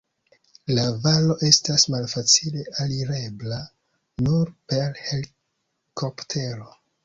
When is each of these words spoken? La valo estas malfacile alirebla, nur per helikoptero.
La 0.77 0.85
valo 1.03 1.35
estas 1.47 1.85
malfacile 1.97 2.65
alirebla, 2.85 3.61
nur 4.27 4.53
per 4.73 5.01
helikoptero. 5.07 6.77